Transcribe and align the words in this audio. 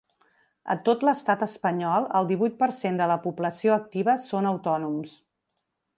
A 0.75 0.75
tot 0.87 1.03
l’estat 1.07 1.43
espanyol, 1.47 2.09
el 2.21 2.29
divuit 2.33 2.57
per 2.63 2.71
cent 2.79 2.97
de 3.03 3.11
la 3.13 3.19
població 3.27 3.75
activa 3.77 4.17
són 4.33 4.53
autònoms. 4.53 5.15